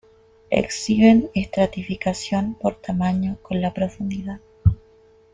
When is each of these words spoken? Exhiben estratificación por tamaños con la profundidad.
Exhiben 0.49 1.29
estratificación 1.35 2.55
por 2.55 2.73
tamaños 2.73 3.37
con 3.43 3.61
la 3.61 3.71
profundidad. 3.71 4.39